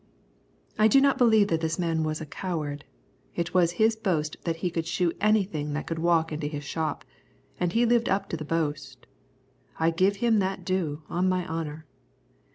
[0.79, 2.85] I do not believe that this man was a coward.
[3.35, 7.05] It was his boast that he could shoe anything that could walk into his shop,
[7.59, 9.05] and he lived up to the boast.
[9.79, 11.85] I give him that due, on my honour.